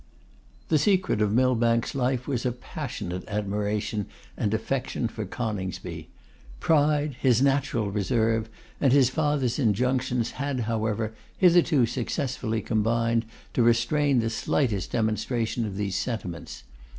The 0.69 0.79
secret 0.79 1.21
of 1.21 1.31
Millbank's 1.31 1.93
life 1.93 2.27
was 2.27 2.43
a 2.43 2.51
passionate 2.51 3.23
admiration 3.27 4.07
and 4.35 4.51
affection 4.51 5.07
for 5.07 5.25
Coningsby. 5.25 6.09
Pride, 6.59 7.17
his 7.19 7.39
natural 7.39 7.91
reserve, 7.91 8.49
and 8.79 8.91
his 8.93 9.11
father's 9.11 9.59
injunctions, 9.59 10.31
had, 10.31 10.61
however, 10.61 11.13
hitherto 11.37 11.85
successfully 11.85 12.63
combined 12.63 13.25
to 13.53 13.61
restrain 13.61 14.21
the 14.21 14.31
slightest 14.31 14.91
demonstration 14.91 15.67
of 15.67 15.77
these 15.77 15.97
sentiments. 15.97 16.63